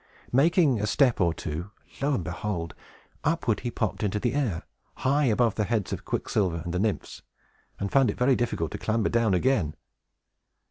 Making 0.31 0.79
a 0.81 0.87
step 0.87 1.21
or 1.21 1.31
two, 1.31 1.69
lo 2.01 2.15
and 2.15 2.23
behold! 2.23 2.73
upward 3.23 3.59
he 3.59 3.69
popped 3.69 4.01
into 4.01 4.19
the 4.19 4.33
air, 4.33 4.63
high 4.95 5.25
above 5.25 5.53
the 5.53 5.63
heads 5.65 5.93
of 5.93 6.05
Quicksilver 6.05 6.63
and 6.65 6.73
the 6.73 6.79
Nymphs, 6.79 7.21
and 7.79 7.91
found 7.91 8.09
it 8.09 8.17
very 8.17 8.35
difficult 8.35 8.71
to 8.71 8.79
clamber 8.79 9.09
down 9.09 9.35
again. 9.35 9.75